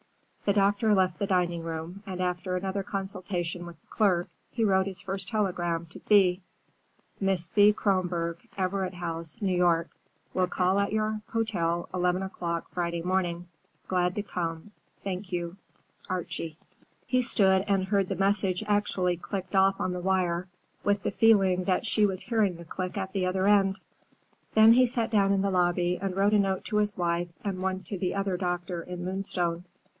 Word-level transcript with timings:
The 0.45 0.53
doctor 0.53 0.95
left 0.95 1.19
the 1.19 1.27
dining 1.27 1.61
room, 1.63 2.01
and 2.07 2.19
after 2.19 2.57
another 2.57 2.81
consultation 2.81 3.67
with 3.67 3.79
the 3.79 3.87
clerk, 3.87 4.27
he 4.49 4.63
wrote 4.65 4.87
his 4.87 4.99
first 4.99 5.29
telegram 5.29 5.85
to 5.91 5.99
Thea:— 5.99 6.39
Miss 7.19 7.45
Thea 7.45 7.71
Kronborg, 7.71 8.37
Everett 8.57 8.95
House, 8.95 9.39
New 9.43 9.55
York. 9.55 9.89
Will 10.33 10.47
call 10.47 10.79
at 10.79 10.91
your 10.91 11.21
hotel 11.29 11.87
eleven 11.93 12.23
o'clock 12.23 12.67
Friday 12.71 13.03
morning. 13.03 13.47
Glad 13.87 14.15
to 14.15 14.23
come. 14.23 14.71
Thank 15.03 15.31
you. 15.31 15.55
ARCHIE 16.09 16.57
He 17.05 17.21
stood 17.21 17.63
and 17.67 17.85
heard 17.85 18.09
the 18.09 18.15
message 18.15 18.63
actually 18.65 19.17
clicked 19.17 19.53
off 19.55 19.79
on 19.79 19.93
the 19.93 20.01
wire, 20.01 20.47
with 20.83 21.03
the 21.03 21.11
feeling 21.11 21.65
that 21.65 21.85
she 21.85 22.07
was 22.07 22.23
hearing 22.23 22.57
the 22.57 22.65
click 22.65 22.97
at 22.97 23.13
the 23.13 23.27
other 23.27 23.45
end. 23.47 23.77
Then 24.55 24.73
he 24.73 24.87
sat 24.87 25.11
down 25.11 25.31
in 25.31 25.43
the 25.43 25.51
lobby 25.51 25.99
and 26.01 26.15
wrote 26.15 26.33
a 26.33 26.39
note 26.39 26.65
to 26.65 26.77
his 26.77 26.97
wife 26.97 27.29
and 27.43 27.61
one 27.61 27.83
to 27.83 27.97
the 27.99 28.15
other 28.15 28.35
doctor 28.35 28.81
in 28.81 29.05
Moonstone. 29.05 29.63